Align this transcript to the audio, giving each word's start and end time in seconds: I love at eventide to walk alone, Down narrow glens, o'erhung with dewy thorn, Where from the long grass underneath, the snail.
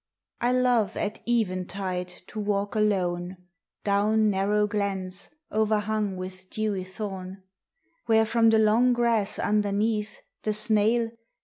I 0.39 0.51
love 0.51 0.97
at 0.97 1.19
eventide 1.27 2.07
to 2.29 2.39
walk 2.39 2.73
alone, 2.73 3.37
Down 3.83 4.31
narrow 4.31 4.65
glens, 4.65 5.29
o'erhung 5.51 6.17
with 6.17 6.49
dewy 6.49 6.83
thorn, 6.85 7.43
Where 8.07 8.25
from 8.25 8.49
the 8.49 8.57
long 8.57 8.93
grass 8.93 9.37
underneath, 9.37 10.21
the 10.41 10.53
snail. 10.53 11.11